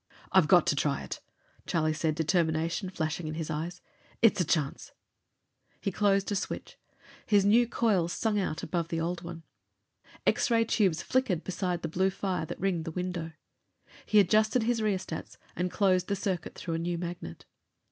"I've 0.31 0.47
got 0.47 0.65
to 0.65 0.75
try 0.75 1.03
it!" 1.03 1.19
Charlie 1.67 1.93
said, 1.93 2.15
determination 2.15 2.89
flashing 2.89 3.27
in 3.27 3.35
his 3.35 3.51
eyes. 3.51 3.81
"It's 4.23 4.41
a 4.41 4.43
chance!" 4.43 4.93
He 5.79 5.91
closed 5.91 6.31
a 6.31 6.35
switch. 6.35 6.79
His 7.27 7.45
new 7.45 7.67
coils 7.67 8.11
sung 8.11 8.39
out 8.39 8.63
above 8.63 8.87
the 8.87 8.99
old 8.99 9.21
one. 9.21 9.43
X 10.25 10.49
ray 10.49 10.65
tubes 10.65 11.03
flickered 11.03 11.43
beside 11.43 11.83
the 11.83 11.87
blue 11.87 12.09
fire 12.09 12.47
that 12.47 12.59
ringed 12.59 12.85
the 12.85 12.89
window. 12.91 13.33
He 14.07 14.19
adjusted 14.19 14.63
his 14.63 14.81
rheostats 14.81 15.37
and 15.55 15.69
closed 15.69 16.07
the 16.07 16.15
circuit 16.15 16.55
through 16.55 16.73
the 16.73 16.79
new 16.79 16.97
magnet. 16.97 17.45